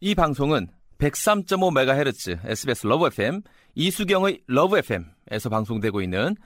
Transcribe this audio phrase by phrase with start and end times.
[0.00, 0.68] 이 방송은
[0.98, 3.40] 103.5MHz SBS 러브 FM
[3.74, 6.36] 이수경의 러브 FM에서 방송되고 있는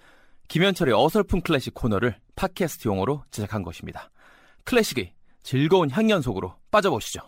[0.47, 4.11] 김현철의 어설픈 클래식 코너를 팟캐스트용으로 제작한 것입니다.
[4.65, 7.23] 클래식의 즐거운 향연 속으로 빠져보시죠.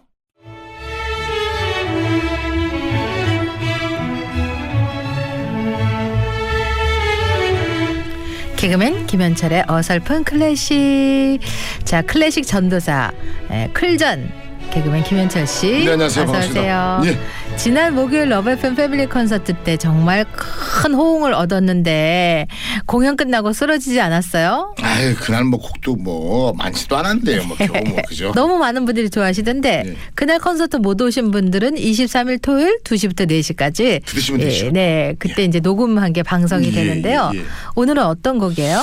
[8.56, 11.40] 개그맨 김현철의 어설픈 클래식.
[11.84, 13.12] 자, 클래식 전도사
[13.50, 14.41] 에, 클전
[14.72, 15.84] 개그맨 김현철 씨.
[15.84, 16.24] 네, 안녕하세요.
[16.24, 16.38] 어서.
[16.38, 17.02] 오세요.
[17.04, 17.18] 예.
[17.58, 22.46] 지난 목요일 러브 FM 패밀리 콘서트 때 정말 큰 호응을 얻었는데
[22.86, 24.74] 공연 끝나고 쓰러지지 않았어요?
[24.80, 27.44] 아유 그날 뭐 곡도 뭐 많지도 않았는데요.
[27.44, 28.32] 뭐 겨우 뭐 그죠?
[28.34, 29.96] 너무 많은 분들이 좋아하시던데 네.
[30.14, 34.70] 그날 콘서트 못 오신 분들은 23일 토요일 2시부터 4시까지 들으시면 되죠.
[34.70, 37.30] 네, 그때 이제 녹음한 게 방송이 예, 되는데요.
[37.34, 37.44] 예, 예.
[37.74, 38.82] 오늘은 어떤 곡이에요?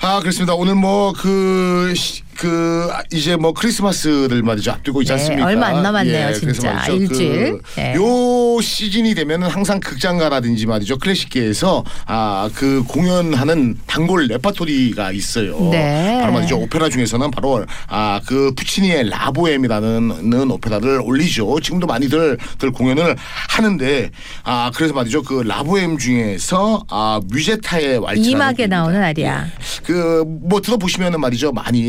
[0.00, 0.54] 아 그렇습니다.
[0.54, 1.92] 오늘 뭐 그
[2.36, 5.46] 그 이제 뭐 크리스마스를 말이죠 앞두고 있지 네, 않습니까?
[5.46, 6.72] 얼마 안 남았네요, 그래서 진짜.
[6.74, 6.96] 말이죠.
[6.96, 7.58] 일주일.
[7.74, 7.94] 그 네.
[7.94, 15.70] 요 시즌이 되면은 항상 극장가라든지 말이죠 클래식계에서 아 그 공연하는 단골 레파토리가 있어요.
[15.70, 16.18] 네.
[16.20, 21.60] 바로 말이죠 오페라 중에서는 바로 아 그 푸치니의 라보엠이라는 오페라를 올리죠.
[21.60, 23.16] 지금도 많이들 들 공연을
[23.48, 24.10] 하는데
[24.44, 29.46] 아 그래서 말이죠 그 라보엠 중에서 아 뮤제타의 왈츠 이막에 나오는 아리아.
[29.84, 31.84] 그 뭐 들어보시면은 말이죠 많이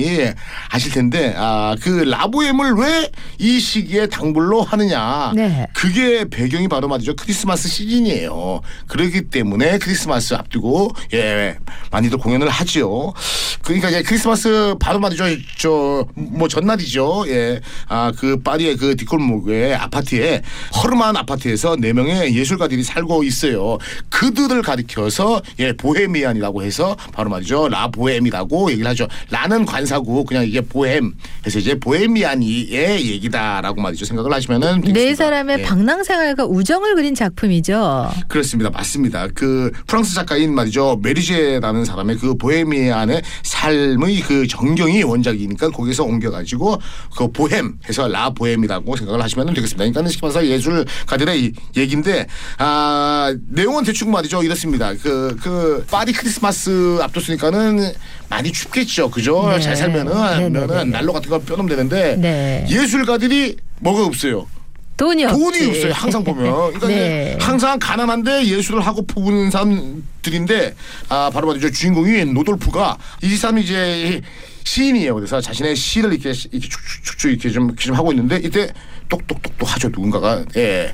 [0.70, 5.32] 아실 텐데 아 그 라보엠을 왜 이 시기에 당불로 하느냐.
[5.36, 5.68] 네.
[5.74, 7.16] 그게 배경이 바로 말이죠.
[7.16, 8.62] 크리스마스 시즌이에요.
[8.88, 11.58] 그렇기 때문에 크리스마스 앞두고 예
[11.92, 13.14] 많이들 공연을 하지요
[13.62, 15.26] 그러니까 이제 크리스마스 바로 말이죠.
[15.58, 17.26] 저 뭐 전날이죠.
[17.28, 20.42] 예 아 그 파리의 그 뒷골목의 아파트에
[20.76, 23.78] 허름한 아파트에서 네 명의 예술가들이 살고 있어요.
[24.10, 27.70] 그들을 가리켜서 예 보헤미안이라고 해서 바로 말이죠.
[27.70, 29.08] 라 보헤미라고 얘기를 하죠.
[29.30, 31.14] 라는 관사고 그냥 이게 보헤m
[31.46, 35.16] 해서 이제 보헤미안이의 얘기다라고 말이죠 생각을 하시면은 네.
[35.16, 35.64] 사람의 예.
[35.64, 38.12] 방랑생활과 우정을 그린 작품이죠.
[38.28, 38.70] 그렇습니다.
[38.70, 39.28] 맞습니다.
[39.34, 41.00] 그 프랑스 작가인 말이죠.
[41.02, 46.80] 메리제라는 사람의 그 보헤미안의 삶의 그 정경이 원작이니까 거기서 옮겨가지고
[47.18, 49.78] 그 보헤մ 해서 라 보헤미라고 생각을 하시면 되겠습니다.
[49.78, 54.44] 그러니까 쉽게 말해서 예술가들의 이 얘기인데 아 내용은 대충 말이죠.
[54.44, 54.94] 이렇습니다.
[55.02, 57.94] 그, 그 파리 크리스마스 앞뒀으니까는
[58.30, 59.10] 많이 춥겠죠.
[59.10, 59.50] 그죠?
[59.50, 59.60] 네.
[59.60, 60.12] 잘 살면은.
[60.16, 62.66] 하면은 난로 같은 거 펴놓으면 되는데 네.
[62.70, 64.48] 예술가들이 뭐가 없어요.
[64.98, 65.28] 돈이.
[65.28, 65.92] 돈이 없어요.
[65.94, 66.46] 항상 보면.
[66.54, 67.38] 그러니까 네.
[67.40, 70.76] 항상 가난한데 예술을 하고 부부는 사람들인데
[71.10, 74.22] 아 바로 말이죠 주인공이 노돌프가 이 사람이 이제
[74.64, 75.14] 시인이에요.
[75.16, 78.70] 그래서 자신의 시를 이렇게 이렇게 축축축 이렇게 좀, 이렇게 좀 하고 있는데 이때
[79.10, 80.94] 똑똑똑똑 하죠 누군가가 예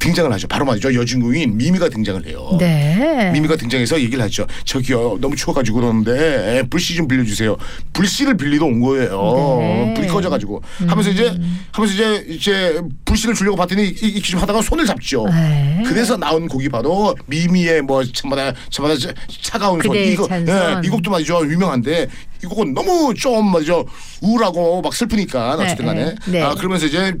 [0.00, 0.48] 등장을 하죠.
[0.48, 2.56] 바로 말이죠 여주인공인 미미가 등장을 해요.
[2.58, 3.30] 네.
[3.32, 4.46] 미미가 등장해서 얘기를 하죠.
[4.64, 7.56] 저기요 너무 추워가지고 그러는데 에, 불씨 좀 빌려주세요.
[7.92, 9.58] 불씨를 빌리러 온 거예요.
[9.60, 9.94] 네.
[9.94, 11.38] 불이 꺼져가지고 하면서 이제
[11.72, 15.26] 하면서 이제 이제 불씨를 주려고 봤더니 이- 이렇게 좀 하다가 손을 잡죠.
[15.26, 15.82] 네.
[15.86, 19.12] 그래서 나온 곡이 바로 미미의 뭐 참마다 참마다 차-
[19.42, 20.82] 차가운 손 이거 찬송.
[20.84, 22.06] 이 곡도 말이죠 유명한데
[22.42, 23.84] 이 곡은 너무 좀 말이죠
[24.22, 26.42] 우울하고 막 슬프니까 네, 어쨌든 간에 네, 네.
[26.42, 27.12] 아 그러면서 이제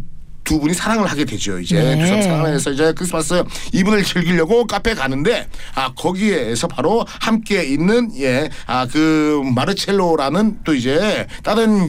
[0.50, 1.60] 두 분이 사랑을 하게 되죠.
[1.60, 1.96] 이제 네.
[1.96, 5.46] 두 사람 사랑을 해서 이제 크리스마스 이분을 즐기려고 카페 가는데
[5.76, 11.88] 아 거기에서 바로 함께 있는 예아 그 마르첼로라는 또 이제 다른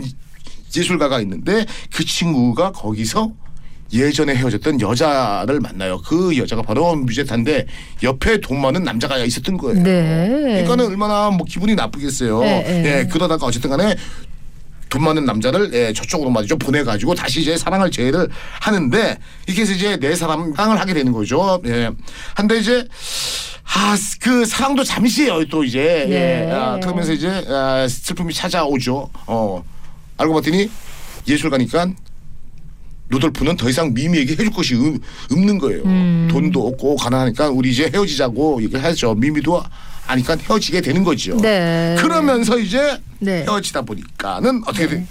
[0.78, 3.32] 예술가가 있는데 그 친구가 거기서
[3.94, 6.00] 예전에 헤어졌던 여자를 만나요.
[6.06, 7.66] 그 여자가 바로 뮤제타인데
[8.04, 9.82] 옆에 돈 많은 남자가 있었던 거예요.
[9.82, 10.28] 네.
[10.30, 12.42] 그러니까는 얼마나 뭐 기분이 나쁘겠어요.
[12.42, 12.86] 네, 네.
[12.86, 13.96] 예, 그러다가 어쨌든 간에
[14.92, 18.28] 돈 많은 남자를 예, 저쪽으로 말이죠 보내가지고 다시 이제 사랑을 재해를
[18.60, 21.62] 하는데 이렇게 해서 이제 내 사랑 사랑을 하게 되는 거죠.
[21.66, 21.90] 예.
[22.36, 22.86] 한데 이제
[23.64, 26.46] 아그 사랑도 잠시예요 또 이제 네.
[26.50, 26.52] 예.
[26.52, 29.10] 아, 그러면서 이제 아, 슬픔이 찾아오죠.
[29.28, 29.64] 어
[30.18, 30.70] 알고 봤더니
[31.26, 31.88] 예술가니까
[33.08, 35.00] 루돌프는 더 이상 미미에게 해줄 것이 음,
[35.32, 35.84] 없는 거예요.
[35.86, 36.28] 음.
[36.30, 39.16] 돈도 없고 가난하니까 우리 이제 헤어지자고 얘기하죠.
[39.16, 39.64] 미미도
[40.12, 41.38] 아니까 헤어지게 되는 거죠.
[41.38, 41.96] 네.
[41.98, 43.44] 그러면서 이제 네.
[43.44, 45.06] 헤어지다 보니까는 어떻게 돼?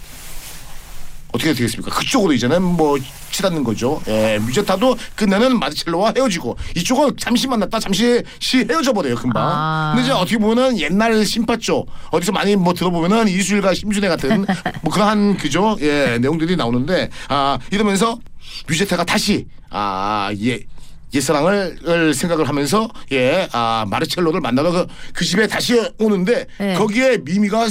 [1.33, 1.94] 어떻게 되겠습니까?
[1.94, 2.99] 그쪽으로 이제는 뭐
[3.31, 4.03] 치닫는 거죠.
[4.09, 9.43] 예, 뮤제타도 끝내는 마르첼로와 헤어지고 이쪽은 잠시 만났다 잠시 시 헤어져 버려요 금방.
[9.47, 9.93] 아.
[9.94, 11.87] 근데 이제 어떻게 보면은 옛날 신파죠.
[12.11, 14.44] 어디서 많이 뭐 들어보면은 이수일과 심준애 같은
[14.82, 15.79] 뭐 그러한 그죠.
[15.81, 18.19] 예, 내용들이 나오는데 아 이러면서
[18.69, 20.61] 뮤제타가 다시 아예
[21.12, 26.74] 옛사랑을 을 생각을 하면서 예, 아 마르첼로를 만나러 그, 그 집에 다시 오는데 네.
[26.74, 27.66] 거기에 미미가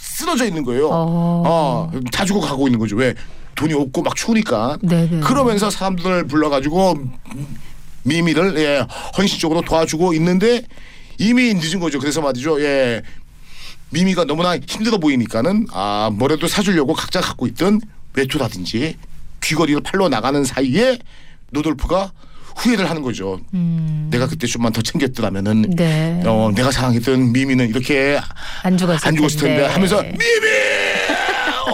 [0.00, 0.88] 쓰러져 있는 거예요.
[0.90, 1.42] 어.
[1.46, 2.96] 어, 다 주고 가고 있는 거죠.
[2.96, 3.14] 왜
[3.54, 4.78] 돈이 없고 막 추우니까.
[4.82, 5.20] 네네.
[5.20, 6.98] 그러면서 사람들을 불러가지고
[8.02, 8.86] 미미를 예,
[9.16, 10.62] 헌신적으로 도와주고 있는데
[11.18, 11.98] 이미 늦은 거죠.
[11.98, 12.60] 그래서 말이죠.
[12.62, 13.02] 예.
[13.90, 17.80] 미미가 너무나 힘들어 보이니까는 아 뭐라도 사주려고 각자 갖고 있던
[18.14, 18.96] 외투라든지
[19.42, 20.98] 귀걸이를 팔러 나가는 사이에
[21.50, 22.12] 로돌프가
[22.56, 23.40] 후회를 하는 거죠.
[24.10, 25.76] 내가 그때 좀만 더 챙겼더라면은 음.
[25.76, 26.22] 네.
[26.24, 28.20] 어, 내가 사랑했던 미미는 이렇게
[28.62, 29.72] 안 죽었을 안 죽었을 텐데 텐데.
[29.72, 30.51] 하면서 미미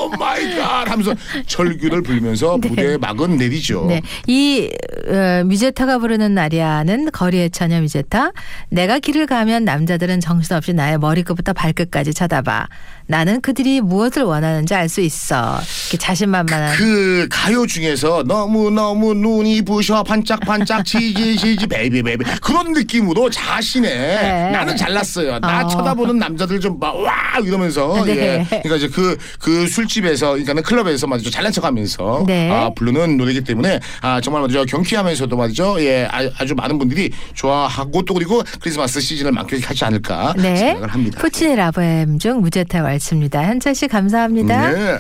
[0.09, 1.15] oh my god 하면서
[1.47, 3.87] 절규를 불면서 무대에 막은 내리죠.
[3.89, 4.03] 네.
[4.27, 4.71] 이
[5.07, 8.33] 어, 뮤제타가 부르는 아리아는 거리의 처녀 뮤제타.
[8.71, 12.67] 내가 길을 가면 남자들은 정신없이 나의 머리끝부터 발끝까지 쳐다봐.
[13.07, 15.59] 나는 그들이 무엇을 원하는지 알 수 있어.
[15.85, 16.75] 이렇게 자신만만한.
[16.77, 22.73] 그 가요 중에서 너무 너무 눈이 부셔 반짝반짝 gee gee gee gee baby baby 그런
[22.73, 24.51] 느낌으로 자신의 네.
[24.51, 25.69] 나는 잘났어요 나 어.
[25.69, 28.17] 쳐다보는 남자들 좀와 이러면서 네.
[28.17, 32.51] 예 그러니까 이제 그그 술집 에서 그러니까는 클럽에서 말이죠 잘난 척하면서 네.
[32.51, 38.03] 아 부르는 노래이기 때문에 아 정말 말이죠 경쾌하면서도 말이죠 예 아- 아주 많은 분들이 좋아하고
[38.03, 40.57] 또 그리고 크리스마스 시즌을 만끽하지 않을까 네.
[40.57, 41.21] 생각을 합니다.
[41.21, 43.43] 푸치네 라보엠 중 무제타 왈츠입니다.
[43.45, 44.71] 현철 씨 감사합니다.
[44.73, 44.99] 네.